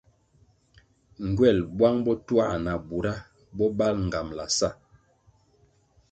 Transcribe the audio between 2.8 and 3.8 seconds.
bura bo